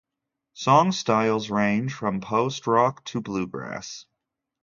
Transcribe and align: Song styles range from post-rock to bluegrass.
Song 0.53 0.91
styles 0.93 1.51
range 1.51 1.93
from 1.93 2.21
post-rock 2.21 3.05
to 3.05 3.21
bluegrass. 3.21 4.07